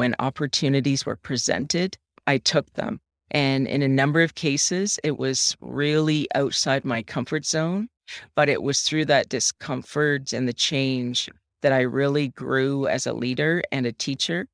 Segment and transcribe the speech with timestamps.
[0.00, 3.02] when opportunities were presented, I took them.
[3.32, 7.90] And in a number of cases, it was really outside my comfort zone,
[8.34, 11.28] but it was through that discomfort and the change
[11.60, 14.46] that I really grew as a leader and a teacher.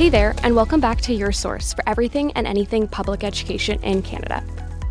[0.00, 4.00] Hey there, and welcome back to your source for everything and anything public education in
[4.00, 4.42] Canada.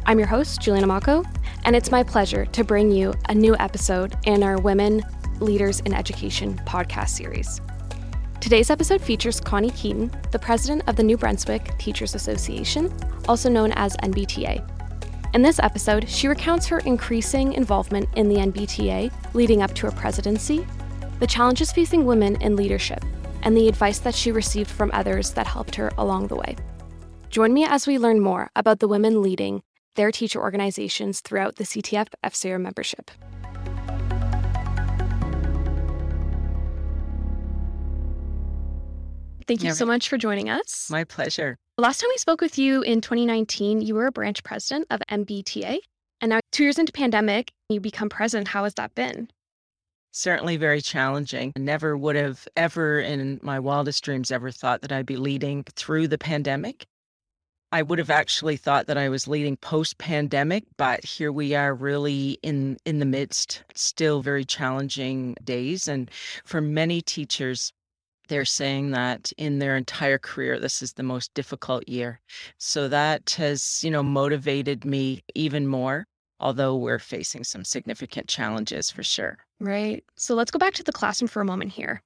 [0.06, 1.26] I'm your host, Julieanna Mawko,
[1.64, 5.02] and it's my pleasure to bring you a new episode in our Women
[5.40, 7.60] Leaders in Education podcast series.
[8.40, 12.94] Today's episode features Connie Keating, the president of the New Brunswick Teachers Association,
[13.28, 14.64] also known as NBTA.
[15.34, 19.92] In this episode, she recounts her increasing involvement in the NBTA leading up to her
[19.92, 20.68] presidency,
[21.20, 23.04] the challenges facing women in leadership,
[23.44, 26.56] and the advice that she received from others that helped her along the way.
[27.30, 29.62] Join me as we learn more about the women leading
[29.96, 33.12] their teacher organizations throughout the CTF FCE membership.
[39.50, 40.90] Thank you so much for joining us.
[40.92, 41.58] My pleasure.
[41.80, 45.80] Last time we spoke with you in 2019, you were a branch president of NBTA.
[46.22, 48.50] And now, two years into pandemic, you become president.
[48.50, 49.30] How has that been?
[50.12, 51.54] Certainly very challenging.
[51.56, 55.64] I never would have ever in my wildest dreams ever thought that I'd be leading
[55.64, 56.88] through the pandemic.
[57.72, 61.76] I would have actually thought that I was leading post pandemic, but here we are
[61.76, 66.10] really in in the midst, still very challenging days and
[66.44, 67.72] for many teachers
[68.28, 72.22] they're saying that in their entire career this is the most difficult year.
[72.58, 76.08] So that has, you know, motivated me even more
[76.40, 79.38] although we're facing some significant challenges for sure.
[79.60, 80.04] Right.
[80.16, 82.02] So let's go back to the classroom for a moment here.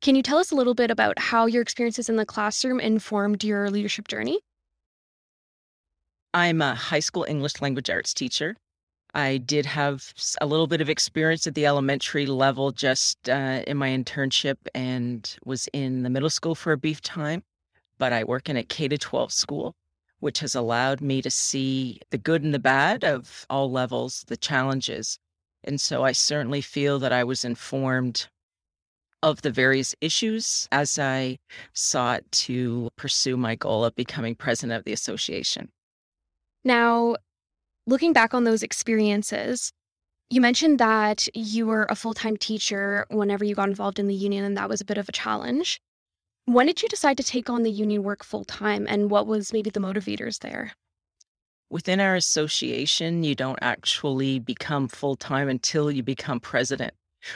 [0.00, 3.42] Can you tell us a little bit about how your experiences in the classroom informed
[3.42, 4.40] your leadership journey?
[6.34, 8.56] I'm a high school English language arts teacher.
[9.14, 13.78] I did have a little bit of experience at the elementary level just uh, in
[13.78, 17.42] my internship and was in the middle school for a brief time,
[17.96, 19.74] but I work in a K to 12 school
[20.20, 24.36] which has allowed me to see the good and the bad of all levels, the
[24.36, 25.18] challenges.
[25.64, 28.28] And so I certainly feel that I was informed
[29.22, 31.38] of the various issues as I
[31.72, 35.70] sought to pursue my goal of becoming president of the association.
[36.64, 37.16] Now,
[37.86, 39.72] looking back on those experiences,
[40.30, 44.14] you mentioned that you were a full time teacher whenever you got involved in the
[44.14, 45.80] union, and that was a bit of a challenge.
[46.48, 49.52] When did you decide to take on the union work full time and what was
[49.52, 50.72] maybe the motivators there?
[51.68, 56.94] Within our association, you don't actually become full time until you become president,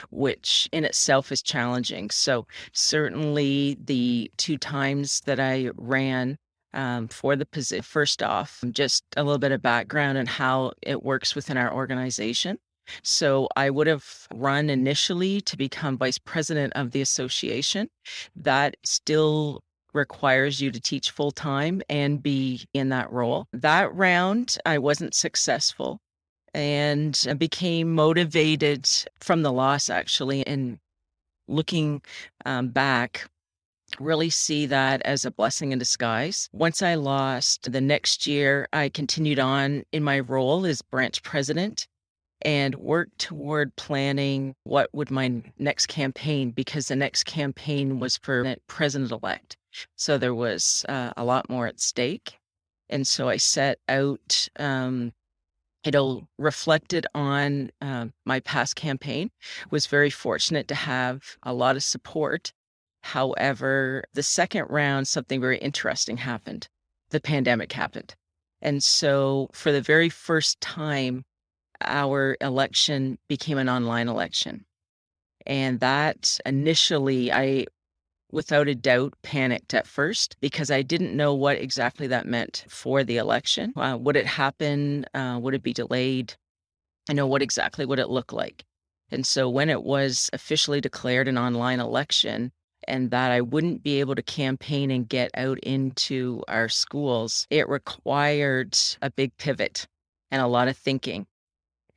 [0.09, 2.09] which in itself is challenging.
[2.09, 6.35] So, certainly, the two times that I ran
[6.73, 11.03] um, for the position, first off, just a little bit of background on how it
[11.03, 12.57] works within our organization.
[13.01, 17.89] So I would have run initially to become vice president of the association.
[18.35, 19.63] That still
[19.93, 23.47] requires you to teach full time and be in that role.
[23.53, 25.99] That round, I wasn't successful
[26.53, 28.87] and became motivated
[29.19, 30.45] from the loss, actually.
[30.45, 30.79] And
[31.47, 32.01] looking
[32.45, 33.29] um, back,
[33.99, 36.49] really see that as a blessing in disguise.
[36.51, 41.87] Once I lost, the next year, I continued on in my role as branch president
[42.43, 48.55] and work toward planning what would my next campaign because the next campaign was for
[48.67, 49.57] president elect.
[49.95, 52.37] So there was uh, a lot more at stake.
[52.89, 55.13] And so i set out um,
[55.83, 59.31] you know reflected on uh, my past campaign
[59.71, 62.53] was very fortunate to have a lot of support.
[63.01, 66.67] However the second round something very interesting happened.
[67.09, 68.15] The pandemic happened.
[68.61, 71.23] And so for the very first time
[71.85, 74.65] our election became an online election.
[75.45, 77.65] And that initially, I,
[78.31, 83.03] without a doubt, panicked at first because I didn't know what exactly that meant for
[83.03, 83.73] the election.
[83.75, 85.05] Uh, would it happen?
[85.13, 86.33] Uh, would it be delayed?
[87.09, 88.63] I know what exactly would it look like.
[89.11, 92.51] And so when it was officially declared an online election,
[92.87, 97.69] and that I wouldn't be able to campaign and get out into our schools, it
[97.69, 99.87] required a big pivot
[100.31, 101.27] and a lot of thinking.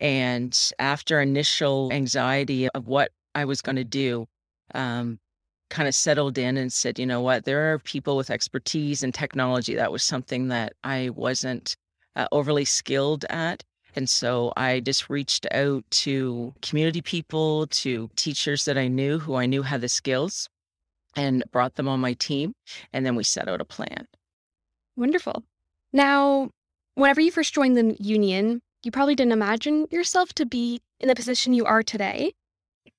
[0.00, 4.26] And after initial anxiety of what I was going to do,
[4.74, 5.18] um,
[5.70, 9.12] kind of settled in and said, you know what, there are people with expertise in
[9.12, 9.74] technology.
[9.74, 11.76] That was something that I wasn't
[12.14, 13.64] uh, overly skilled at.
[13.94, 19.34] And so I just reached out to community people, to teachers that I knew who
[19.34, 20.48] I knew had the skills
[21.16, 22.52] and brought them on my team.
[22.92, 24.06] And then we set out a plan.
[24.96, 25.42] Wonderful.
[25.94, 26.50] Now,
[26.96, 31.14] Whenever you first joined the union, you probably didn't imagine yourself to be in the
[31.14, 32.32] position you are today.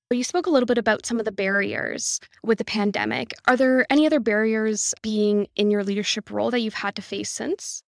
[0.10, 3.34] You spoke a little bit about some of the barriers with the pandemic.
[3.46, 7.30] Are there any other barriers being in your leadership role that you've had to face
[7.30, 7.84] since?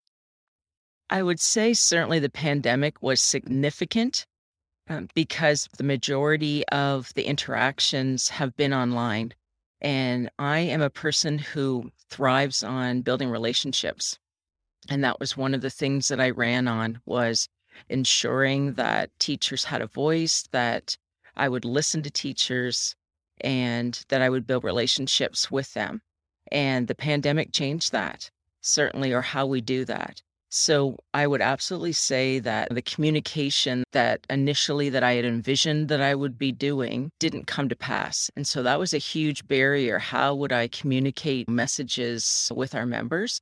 [1.11, 4.27] I would say certainly the pandemic was significant
[4.89, 9.35] um, because the majority of the interactions have been online.
[9.81, 14.19] And I am a person who thrives on building relationships.
[14.89, 17.49] And that was one of the things that I ran on was
[17.89, 20.97] ensuring that teachers had a voice, that
[21.37, 22.95] I would listen to teachers
[23.41, 26.01] and that I would build relationships with them.
[26.51, 28.31] And the pandemic changed that,
[28.61, 30.23] certainly, or how we do that.
[30.49, 36.01] So I would absolutely say that the communication that initially that I had envisioned that
[36.01, 38.31] I would be doing didn't come to pass.
[38.37, 39.99] And so that was a huge barrier.
[39.99, 43.41] How would I communicate messages with our members?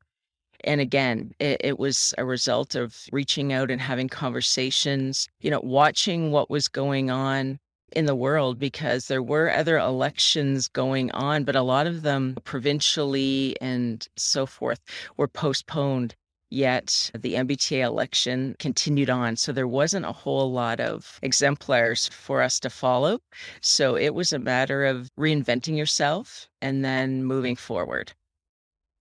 [0.64, 5.60] And again, it, it, was a result of reaching out and having conversations, you know,
[5.60, 7.58] watching what was going on
[7.92, 12.36] in the world because there were other elections going on, but a lot of them
[12.44, 14.80] provincially and so forth
[15.16, 16.14] were postponed.
[16.50, 19.36] Yet the NBTA election continued on.
[19.36, 23.18] So there wasn't a whole lot of exemplars for us to follow.
[23.60, 28.12] So it was a matter of reinventing yourself and then moving forward.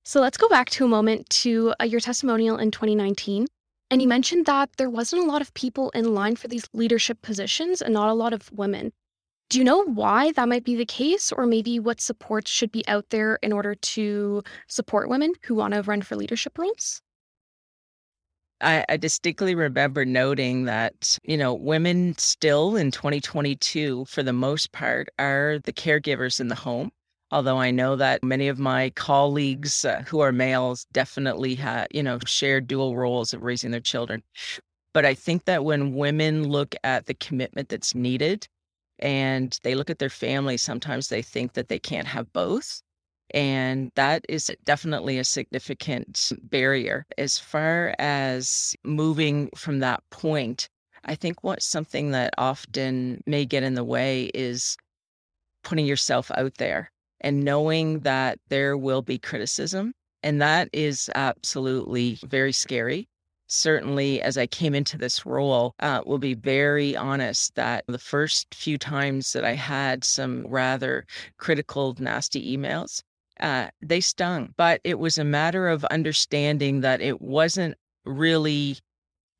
[0.05, 3.47] So let's go back to a moment to uh, your testimonial in 2019.
[3.89, 7.21] And you mentioned that there wasn't a lot of people in line for these leadership
[7.21, 8.91] positions and not a lot of women.
[9.49, 12.85] Do you know why that might be the case, or maybe what supports should be
[12.87, 17.01] out there in order to support women who want to run for leadership roles?
[18.59, 24.71] I, I, distinctly remember noting that, you know, women still in 2022, for the most
[24.71, 26.91] part, are the caregivers in the home
[27.33, 32.03] although I know that many of my colleagues uh, who are males definitely have, you
[32.03, 34.21] know, share dual roles of raising their children.
[34.93, 38.47] But I think that when women look at the commitment that's needed
[38.99, 42.83] and they look at their family, sometimes they think that they can't have both.
[43.33, 47.07] And that is definitely a significant barrier.
[47.17, 50.69] As far as moving from that point,
[51.05, 54.77] I think what something that often may get in the way is
[55.63, 56.91] putting yourself out there
[57.23, 59.93] and knowing that there will be criticism.
[60.21, 63.07] And that is absolutely very scary.
[63.47, 68.53] Certainly, as I came into this role, uh, will be very honest that the first
[68.55, 71.05] few times that I had some rather
[71.37, 73.01] critical, nasty emails,
[73.39, 74.53] uh, they stung.
[74.55, 78.77] But it was a matter of understanding that it wasn't really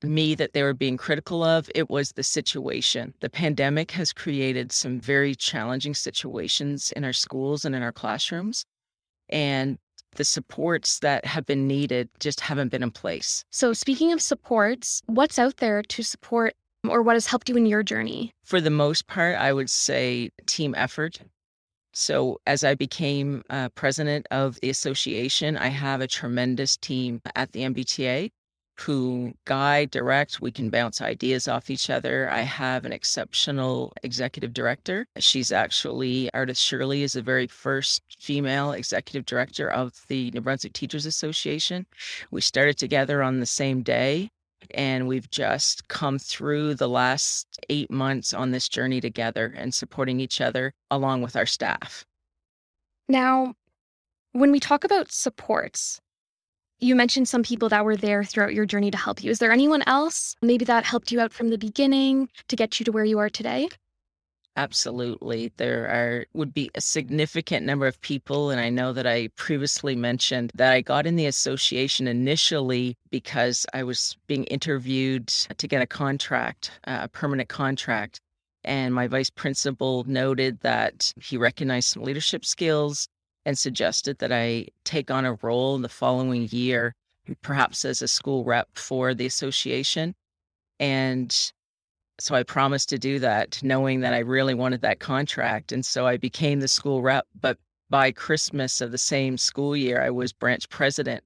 [0.03, 3.13] me that they were being critical of, it was the situation.
[3.21, 8.65] The pandemic has created some very challenging situations in our schools and in our classrooms.
[9.29, 9.77] And
[10.15, 13.43] the supports that have been needed just haven't been in place.
[13.51, 16.53] So, speaking of supports, what's out there to support
[16.87, 18.31] or what has helped you in your journey?
[18.43, 21.19] For the most part, I would say team effort.
[21.93, 27.51] So, as I became uh, president of the association, I have a tremendous team at
[27.51, 28.31] the NBTA
[28.79, 30.41] who guide, direct.
[30.41, 32.29] We can bounce ideas off each other.
[32.29, 35.05] I have an exceptional executive director.
[35.19, 40.73] She's actually, Ardith Shirley is the very first female executive director of the New Brunswick
[40.73, 41.85] Teachers Association.
[42.31, 44.29] We started together on the same day.
[44.71, 50.21] And we've just come through the last eight months on this journey together and supporting
[50.21, 52.05] each other along with our staff.
[53.09, 53.55] Now,
[54.31, 55.99] when we talk about supports,
[56.79, 59.31] you mentioned some people that were there throughout your journey to help you.
[59.31, 62.83] Is there anyone else maybe that helped you out from the beginning to get you
[62.85, 63.69] to where you are today?
[64.55, 65.51] Absolutely.
[65.57, 69.95] There are would be a significant number of people and I know that I previously
[69.95, 75.81] mentioned that I got in the association initially because I was being interviewed to get
[75.81, 78.19] a contract, a permanent contract.
[78.63, 83.07] And my vice principal noted that he recognized some leadership skills
[83.45, 86.95] and suggested that I take on a role in the following year,
[87.41, 90.15] perhaps as a school rep for the association.
[90.79, 91.35] And
[92.19, 95.71] so I promised to do that, knowing that I really wanted that contract.
[95.71, 97.25] And so I became the school rep.
[97.39, 97.57] But
[97.89, 101.23] by Christmas of the same school year, I was branch president.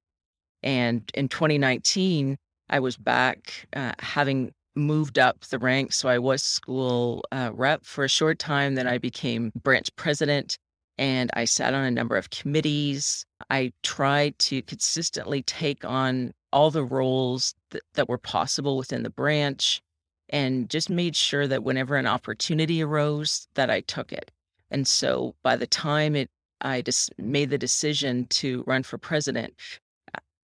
[0.63, 2.37] And in 2019,
[2.69, 5.97] I was back uh, having moved up the ranks.
[5.97, 8.75] So I was school uh, rep for a short time.
[8.75, 10.57] Then I became branch president
[10.97, 13.25] and I sat on a number of committees.
[13.49, 19.09] I tried to consistently take on all the roles that, that were possible within the
[19.09, 19.81] branch
[20.29, 24.31] and just made sure that whenever an opportunity arose that I took it.
[24.71, 26.29] And so by the time it
[26.61, 29.53] I just made the decision to run for president,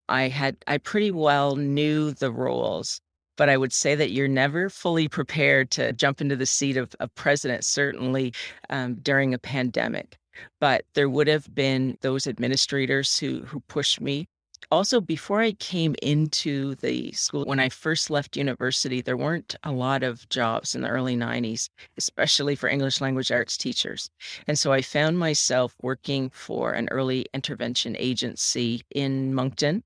[0.10, 3.02] I had, I pretty well knew the roles,
[3.36, 6.94] but I would say that you're never fully prepared to jump into the seat of,
[7.00, 8.34] of president, certainly
[8.70, 10.18] um, during a pandemic.
[10.60, 14.28] But there would have been those administrators who, who pushed me.
[14.72, 19.74] Also before i came into the school when i first left university there weren't a
[19.74, 24.10] lot of jobs in the early 90s especially for english language arts teachers.
[24.48, 29.84] And so i found myself working for an early intervention agency in moncton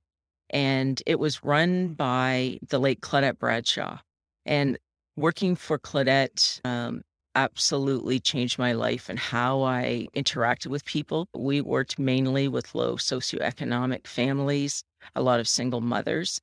[0.50, 4.00] and it was run by the late claudette bradshaw.
[4.46, 4.78] And
[5.16, 7.02] working for claudette um,
[7.38, 11.28] absolutely changed my life and how I interacted with people.
[11.36, 14.84] We worked mainly with low socioeconomic families,
[15.16, 16.42] a lot of single mothers.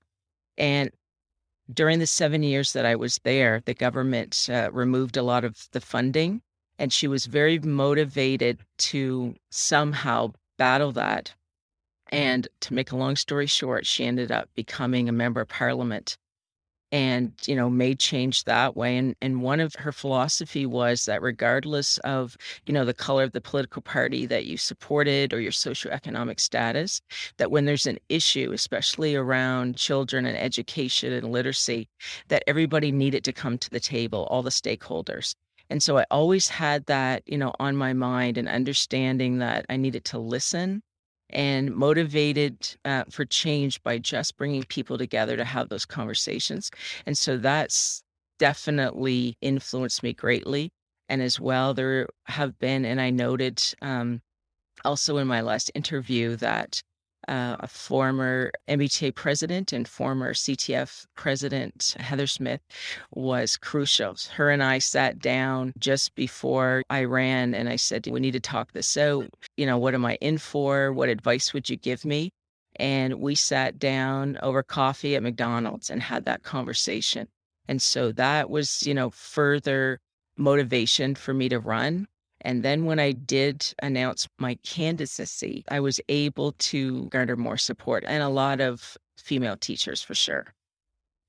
[0.56, 0.92] And
[1.72, 5.68] during the seven years that I was there, the government uh, removed a lot of
[5.72, 6.42] the funding.
[6.78, 8.60] And she was very motivated
[8.90, 11.34] to somehow battle that.
[12.12, 16.16] And to make a long story short, she ended up becoming a member of parliament
[16.94, 21.20] and you know made change that way and and one of her philosophy was that
[21.20, 22.36] regardless of
[22.66, 27.02] you know the color of the political party that you supported or your socioeconomic status
[27.36, 31.88] that when there's an issue especially around children and education and literacy
[32.28, 35.34] that everybody needed to come to the table all the stakeholders.
[35.70, 39.76] And so i always had that you know on my mind and understanding that i
[39.76, 40.80] needed to listen
[41.30, 46.70] and motivated uh, for change by just bringing people together to have those conversations.
[47.06, 48.02] And so that's
[48.38, 50.70] definitely influenced me greatly.
[51.08, 54.22] And as well, there have been, and I noted um,
[54.84, 56.82] also in my last interview that
[57.28, 62.60] uh, a former NBTA president and former CTF president, Heather Smith,
[63.12, 64.16] was crucial.
[64.34, 68.40] Her and I sat down just before I ran and I said, We need to
[68.40, 69.28] talk this out.
[69.56, 70.92] You know, what am I in for?
[70.92, 72.30] What advice would you give me?
[72.76, 77.28] And we sat down over coffee at McDonald's and had that conversation.
[77.68, 80.00] And so that was, you know, further
[80.36, 82.06] motivation for me to run.
[82.44, 88.04] And then when I did announce my candidacy, I was able to garner more support
[88.06, 90.54] and a lot of female teachers for sure.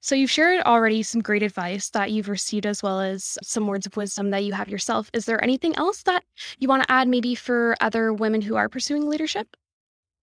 [0.02, 3.88] So, you've shared already some great advice that you've received, as well as some words
[3.88, 5.10] of wisdom that you have yourself.
[5.14, 6.24] Is there anything else that
[6.60, 9.58] you want to add, maybe for other women who are pursuing leadership?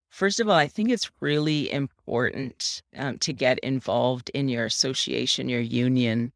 [0.08, 5.49] First of all, I think it's really important um, to get involved in your association,
[5.49, 6.32] your union,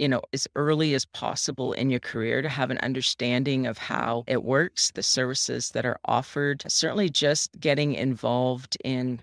[0.00, 4.24] you know, as early as possible in your career to have an understanding of how
[4.26, 6.64] it works, the services that are offered.
[6.66, 9.20] Certainly, just getting involved in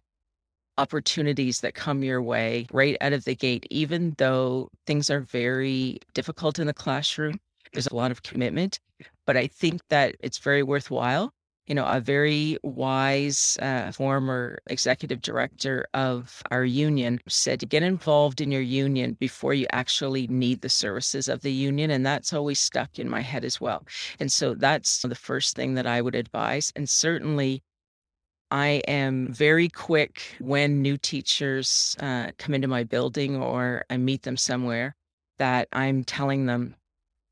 [0.77, 5.99] opportunities that come your way right out of the gate, even though things are very
[6.13, 7.39] difficult in the classroom.
[7.73, 8.79] There's a lot of commitment,
[9.25, 11.33] but I think that it's very worthwhile
[11.67, 18.39] you know, a very wise uh, former executive director of our union said get involved
[18.39, 21.91] in your union before you actually need the services of the union.
[21.91, 23.85] And that's always stuck in my head as well.
[24.19, 26.71] And so that's the first thing that I would advise.
[26.75, 27.63] And certainly,
[28.49, 34.23] I am very quick when new teachers uh, come into my building or I meet
[34.23, 34.95] them somewhere
[35.37, 36.75] that I'm telling them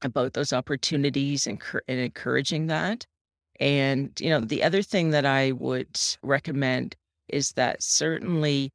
[0.02, 3.08] about those opportunities and, and encouraging that.
[3.60, 6.96] And, you know, the other thing that I would recommend
[7.28, 8.72] is that certainly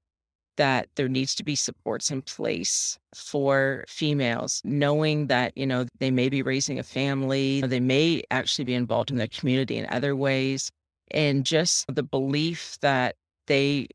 [0.56, 6.10] that there needs to be supports in place for females, knowing that, you know, they
[6.10, 10.14] may be raising a family, they may actually be involved in their community in other
[10.14, 10.70] ways,
[11.12, 13.88] and just the belief that they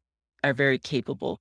[0.44, 1.40] are very capable.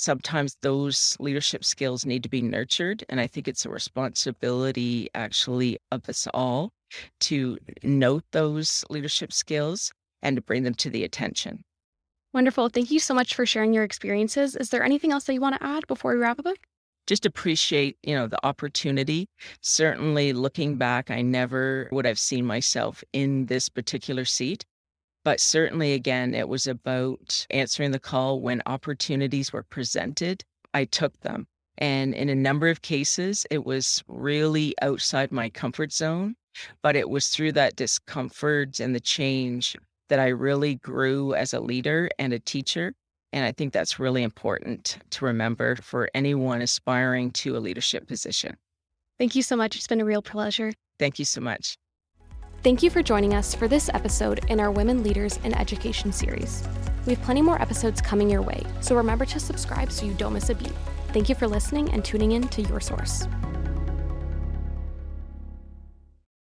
[0.00, 3.04] Sometimes those leadership skills need to be nurtured.
[3.10, 6.72] And I think it's a responsibility actually of us all
[7.20, 7.98] to mm-hmm.
[7.98, 9.92] note those leadership skills
[10.22, 11.64] and to bring them to the attention.
[12.32, 12.70] Wonderful.
[12.70, 14.56] Thank you so much for sharing your experiences.
[14.56, 16.56] Is there anything else that you want to add before we wrap up?
[17.06, 19.28] Just appreciate, you know, the opportunity.
[19.60, 24.64] Certainly looking back, I never would have seen myself in this particular seat.
[25.24, 30.44] But certainly, again, it was about answering the call when opportunities were presented.
[30.72, 31.46] I took them.
[31.78, 36.36] And in a number of cases, it was really outside my comfort zone.
[36.82, 39.76] But it was through that discomfort and the change
[40.08, 42.92] that I really grew as a leader and a teacher.
[43.32, 48.56] And I think that's really important to remember for anyone aspiring to a leadership position.
[49.18, 49.76] Thank you so much.
[49.76, 50.72] It's been a real pleasure.
[50.98, 51.76] Thank you so much.
[52.62, 56.62] Thank you for joining us for this episode in our Women Leaders in Education series.
[57.06, 60.34] We have plenty more episodes coming your way, so remember to subscribe so you don't
[60.34, 60.74] miss a beat.
[61.14, 63.26] Thank you for listening and tuning in to Your Source.